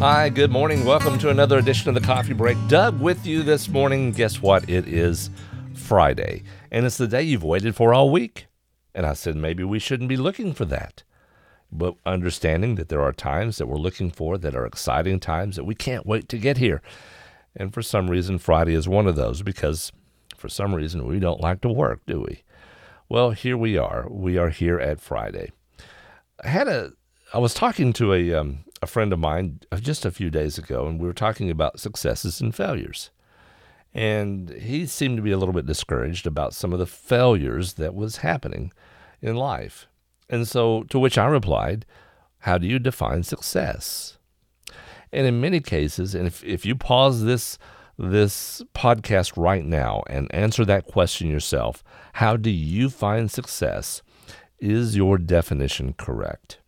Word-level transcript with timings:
Hi, 0.00 0.30
good 0.30 0.50
morning. 0.50 0.86
Welcome 0.86 1.18
to 1.18 1.28
another 1.28 1.58
edition 1.58 1.90
of 1.90 1.94
the 1.94 2.00
Coffee 2.00 2.32
Break. 2.32 2.56
Doug 2.68 2.98
with 3.02 3.26
you 3.26 3.42
this 3.42 3.68
morning. 3.68 4.12
Guess 4.12 4.40
what? 4.40 4.66
It 4.66 4.88
is 4.88 5.28
Friday, 5.74 6.42
and 6.70 6.86
it's 6.86 6.96
the 6.96 7.06
day 7.06 7.22
you've 7.22 7.44
waited 7.44 7.76
for 7.76 7.92
all 7.92 8.08
week. 8.08 8.46
And 8.94 9.04
I 9.04 9.12
said 9.12 9.36
maybe 9.36 9.62
we 9.62 9.78
shouldn't 9.78 10.08
be 10.08 10.16
looking 10.16 10.54
for 10.54 10.64
that. 10.64 11.02
But 11.70 11.96
understanding 12.06 12.76
that 12.76 12.88
there 12.88 13.02
are 13.02 13.12
times 13.12 13.58
that 13.58 13.66
we're 13.66 13.76
looking 13.76 14.10
for 14.10 14.38
that 14.38 14.54
are 14.54 14.64
exciting 14.64 15.20
times 15.20 15.56
that 15.56 15.64
we 15.64 15.74
can't 15.74 16.06
wait 16.06 16.30
to 16.30 16.38
get 16.38 16.56
here. 16.56 16.80
And 17.54 17.74
for 17.74 17.82
some 17.82 18.08
reason, 18.08 18.38
Friday 18.38 18.72
is 18.72 18.88
one 18.88 19.06
of 19.06 19.16
those 19.16 19.42
because 19.42 19.92
for 20.34 20.48
some 20.48 20.74
reason 20.74 21.06
we 21.06 21.18
don't 21.18 21.42
like 21.42 21.60
to 21.60 21.68
work, 21.68 22.00
do 22.06 22.22
we? 22.22 22.42
Well, 23.10 23.32
here 23.32 23.58
we 23.58 23.76
are. 23.76 24.08
We 24.08 24.38
are 24.38 24.48
here 24.48 24.80
at 24.80 24.98
Friday. 24.98 25.52
I 26.42 26.48
had 26.48 26.68
a 26.68 26.92
I 27.32 27.38
was 27.38 27.54
talking 27.54 27.92
to 27.94 28.12
a 28.12 28.34
um, 28.34 28.64
a 28.82 28.86
friend 28.86 29.12
of 29.12 29.18
mine 29.18 29.60
just 29.80 30.04
a 30.04 30.10
few 30.10 30.30
days 30.30 30.58
ago, 30.58 30.86
and 30.86 30.98
we 30.98 31.06
were 31.06 31.12
talking 31.12 31.50
about 31.50 31.78
successes 31.78 32.40
and 32.40 32.54
failures. 32.54 33.10
And 33.94 34.50
he 34.50 34.86
seemed 34.86 35.16
to 35.16 35.22
be 35.22 35.30
a 35.30 35.36
little 35.36 35.52
bit 35.52 35.66
discouraged 35.66 36.26
about 36.26 36.54
some 36.54 36.72
of 36.72 36.78
the 36.78 36.86
failures 36.86 37.74
that 37.74 37.94
was 37.94 38.18
happening 38.18 38.72
in 39.20 39.36
life. 39.36 39.86
And 40.28 40.46
so, 40.46 40.84
to 40.84 40.98
which 40.98 41.18
I 41.18 41.26
replied, 41.26 41.86
How 42.40 42.58
do 42.58 42.66
you 42.66 42.78
define 42.78 43.22
success? 43.22 44.18
And 45.12 45.26
in 45.26 45.40
many 45.40 45.60
cases, 45.60 46.14
and 46.14 46.26
if, 46.26 46.42
if 46.44 46.64
you 46.66 46.74
pause 46.74 47.24
this 47.24 47.58
this 47.98 48.62
podcast 48.74 49.36
right 49.36 49.64
now 49.64 50.02
and 50.08 50.34
answer 50.34 50.64
that 50.64 50.86
question 50.86 51.28
yourself, 51.28 51.84
how 52.14 52.36
do 52.36 52.48
you 52.48 52.88
find 52.88 53.30
success? 53.30 54.02
Is 54.58 54.96
your 54.96 55.18
definition 55.18 55.92
correct? 55.92 56.60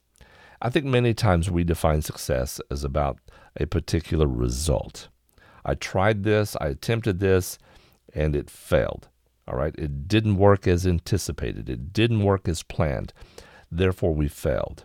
I 0.64 0.70
think 0.70 0.86
many 0.86 1.12
times 1.12 1.50
we 1.50 1.64
define 1.64 2.02
success 2.02 2.60
as 2.70 2.84
about 2.84 3.18
a 3.56 3.66
particular 3.66 4.28
result. 4.28 5.08
I 5.64 5.74
tried 5.74 6.22
this, 6.22 6.56
I 6.60 6.68
attempted 6.68 7.18
this, 7.18 7.58
and 8.14 8.36
it 8.36 8.48
failed. 8.48 9.08
All 9.48 9.56
right, 9.56 9.74
it 9.76 10.06
didn't 10.06 10.36
work 10.36 10.68
as 10.68 10.86
anticipated, 10.86 11.68
it 11.68 11.92
didn't 11.92 12.22
work 12.22 12.48
as 12.48 12.62
planned. 12.62 13.12
Therefore, 13.72 14.14
we 14.14 14.28
failed. 14.28 14.84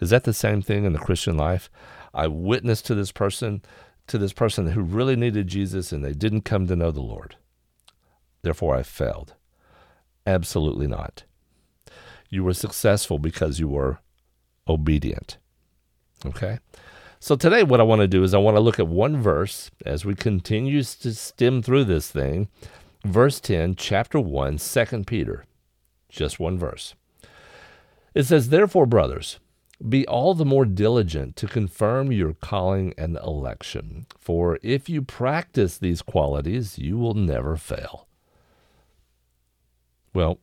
Is 0.00 0.10
that 0.10 0.24
the 0.24 0.32
same 0.32 0.60
thing 0.60 0.84
in 0.84 0.92
the 0.92 0.98
Christian 0.98 1.36
life? 1.36 1.70
I 2.12 2.26
witnessed 2.26 2.84
to 2.86 2.96
this 2.96 3.12
person, 3.12 3.62
to 4.08 4.18
this 4.18 4.32
person 4.32 4.66
who 4.66 4.82
really 4.82 5.14
needed 5.14 5.46
Jesus 5.46 5.92
and 5.92 6.04
they 6.04 6.14
didn't 6.14 6.42
come 6.42 6.66
to 6.66 6.74
know 6.74 6.90
the 6.90 7.00
Lord. 7.00 7.36
Therefore, 8.42 8.74
I 8.74 8.82
failed. 8.82 9.34
Absolutely 10.26 10.88
not. 10.88 11.22
You 12.28 12.42
were 12.42 12.54
successful 12.54 13.20
because 13.20 13.60
you 13.60 13.68
were 13.68 14.00
obedient. 14.68 15.38
Okay? 16.24 16.58
So 17.18 17.34
today, 17.36 17.62
what 17.62 17.80
I 17.80 17.84
want 17.84 18.00
to 18.02 18.08
do 18.08 18.22
is 18.22 18.34
I 18.34 18.38
want 18.38 18.56
to 18.56 18.60
look 18.60 18.78
at 18.78 18.88
one 18.88 19.20
verse 19.20 19.70
as 19.84 20.04
we 20.04 20.14
continue 20.14 20.82
to 20.82 21.14
stem 21.14 21.62
through 21.62 21.84
this 21.84 22.10
thing. 22.10 22.48
Verse 23.04 23.40
10, 23.40 23.76
chapter 23.76 24.20
1, 24.20 24.58
2 24.58 25.04
Peter. 25.04 25.44
Just 26.08 26.38
one 26.38 26.58
verse. 26.58 26.94
It 28.14 28.24
says, 28.24 28.48
Therefore, 28.48 28.86
brothers, 28.86 29.38
be 29.86 30.06
all 30.06 30.34
the 30.34 30.44
more 30.44 30.64
diligent 30.64 31.36
to 31.36 31.46
confirm 31.46 32.10
your 32.10 32.32
calling 32.34 32.94
and 32.96 33.16
election. 33.18 34.06
For 34.18 34.58
if 34.62 34.88
you 34.88 35.02
practice 35.02 35.76
these 35.76 36.02
qualities, 36.02 36.78
you 36.78 36.96
will 36.96 37.14
never 37.14 37.56
fail. 37.56 38.06
Well, 40.14 40.38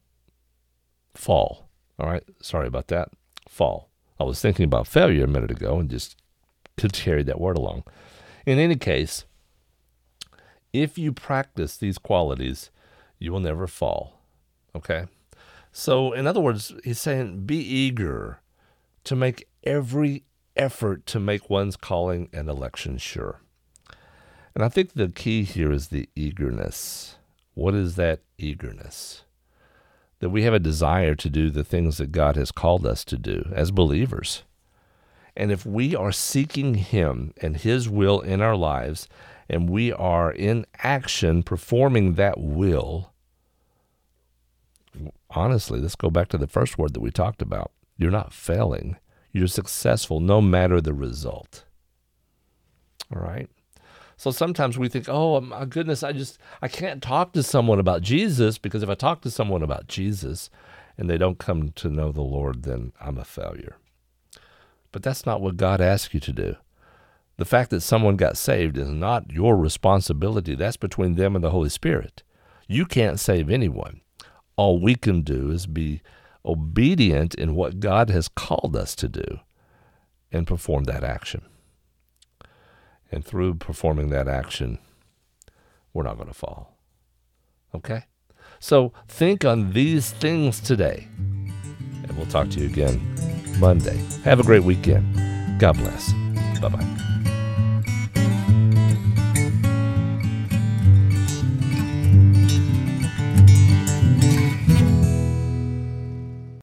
fall. 1.16 1.70
All 1.98 2.08
right. 2.08 2.24
Sorry 2.42 2.68
about 2.68 2.88
that. 2.90 3.10
Fall. 3.50 3.90
I 4.20 4.24
was 4.24 4.42
thinking 4.42 4.66
about 4.66 4.88
failure 4.88 5.26
a 5.26 5.28
minute 5.28 5.52
ago 5.52 5.80
and 5.80 5.90
just 5.90 6.18
could 6.78 6.94
carry 6.94 7.24
that 7.24 7.40
word 7.40 7.58
along. 7.58 7.84
In 8.46 8.60
any 8.60 8.76
case, 8.76 9.26
if 10.72 10.98
you 10.98 11.12
practice 11.12 11.78
these 11.78 11.98
qualities, 11.98 12.70
you 13.20 13.32
will 13.32 13.40
never 13.40 13.68
fall. 13.68 14.20
Okay? 14.76 15.06
So, 15.72 16.14
in 16.14 16.28
other 16.28 16.40
words, 16.40 16.74
he's 16.84 17.00
saying 17.00 17.46
be 17.46 17.58
eager 17.58 18.40
to 19.06 19.16
make 19.16 19.48
every 19.64 20.24
effort 20.56 21.06
to 21.08 21.20
make 21.20 21.50
one's 21.50 21.76
calling 21.76 22.30
and 22.32 22.50
election 22.50 22.98
sure. 22.98 23.42
And 24.56 24.64
I 24.64 24.70
think 24.70 24.94
the 24.94 25.10
key 25.10 25.44
here 25.44 25.72
is 25.72 25.88
the 25.88 26.08
eagerness. 26.16 27.18
What 27.56 27.74
is 27.74 27.96
that 27.96 28.22
eagerness? 28.38 29.24
That 30.24 30.30
we 30.30 30.44
have 30.44 30.54
a 30.54 30.60
desire 30.60 31.16
to 31.16 31.30
do 31.30 31.50
the 31.50 31.66
things 31.66 31.98
that 31.98 32.14
God 32.14 32.38
has 32.38 32.50
called 32.50 32.88
us 32.88 33.04
to 33.04 33.18
do 33.18 33.52
as 33.54 33.72
believers. 33.72 34.44
And 35.36 35.52
if 35.52 35.66
we 35.66 35.98
are 35.98 36.14
seeking 36.14 36.76
Him 36.76 37.34
and 37.42 37.58
His 37.58 37.90
will 37.90 38.22
in 38.22 38.40
our 38.40 38.56
lives, 38.56 39.10
and 39.50 39.70
we 39.70 39.92
are 39.92 40.32
in 40.32 40.66
action 40.78 41.44
performing 41.44 42.14
that 42.14 42.40
will, 42.40 43.12
honestly, 45.30 45.82
let's 45.82 45.98
go 45.98 46.10
back 46.10 46.30
to 46.30 46.38
the 46.38 46.48
first 46.48 46.78
word 46.78 46.94
that 46.94 47.02
we 47.02 47.12
talked 47.12 47.42
about. 47.42 47.74
You're 47.98 48.10
not 48.10 48.32
failing, 48.32 48.96
you're 49.34 49.48
successful 49.48 50.22
no 50.22 50.40
matter 50.40 50.80
the 50.80 50.94
result. 50.94 51.66
All 53.14 53.22
right? 53.22 53.50
So 54.24 54.32
sometimes 54.32 54.78
we 54.78 54.88
think, 54.88 55.10
oh 55.10 55.42
my 55.42 55.66
goodness, 55.66 56.02
I 56.02 56.14
just 56.14 56.38
I 56.62 56.70
can't 56.70 57.04
talk 57.04 57.34
to 57.34 57.44
someone 57.44 57.78
about 57.78 58.02
Jesus 58.02 58.58
because 58.58 58.82
if 58.82 58.88
I 58.88 58.96
talk 58.96 59.20
to 59.24 59.30
someone 59.30 59.62
about 59.62 59.90
Jesus 59.90 60.50
and 60.98 61.10
they 61.10 61.18
don't 61.18 61.40
come 61.40 61.74
to 61.74 61.90
know 61.90 62.14
the 62.14 62.22
Lord, 62.22 62.64
then 62.64 62.94
I'm 63.02 63.18
a 63.18 63.26
failure. 63.26 63.76
But 64.94 65.04
that's 65.04 65.26
not 65.26 65.42
what 65.42 65.58
God 65.58 65.82
asks 65.82 66.14
you 66.14 66.22
to 66.22 66.32
do. 66.32 66.56
The 67.36 67.44
fact 67.44 67.70
that 67.72 67.82
someone 67.82 68.16
got 68.16 68.38
saved 68.38 68.78
is 68.78 68.88
not 68.88 69.30
your 69.30 69.58
responsibility. 69.58 70.56
That's 70.56 70.78
between 70.78 71.16
them 71.16 71.36
and 71.36 71.44
the 71.44 71.52
Holy 71.52 71.68
Spirit. 71.68 72.24
You 72.66 72.86
can't 72.86 73.20
save 73.20 73.50
anyone. 73.50 74.00
All 74.56 74.80
we 74.80 74.96
can 74.96 75.24
do 75.24 75.52
is 75.52 75.68
be 75.68 76.02
obedient 76.46 77.36
in 77.36 77.56
what 77.56 77.82
God 77.82 78.10
has 78.10 78.30
called 78.30 78.78
us 78.78 78.96
to 78.96 79.10
do 79.10 79.42
and 80.32 80.48
perform 80.48 80.86
that 80.86 81.04
action. 81.04 81.42
And 83.14 83.24
through 83.24 83.56
performing 83.56 84.10
that 84.10 84.28
action, 84.28 84.80
we're 85.94 86.04
not 86.04 86.16
going 86.16 86.28
to 86.28 86.34
fall. 86.34 86.78
Okay? 87.76 88.06
So 88.60 88.94
think 89.08 89.46
on 89.46 89.74
these 89.74 90.12
things 90.12 90.60
today. 90.60 91.08
And 91.18 92.18
we'll 92.18 92.26
talk 92.26 92.50
to 92.50 92.60
you 92.60 92.66
again 92.66 93.00
Monday. 93.60 94.04
Have 94.24 94.40
a 94.40 94.44
great 94.44 94.64
weekend. 94.64 95.60
God 95.60 95.78
bless. 95.78 96.12
Bye 96.60 96.70
bye. 96.70 97.13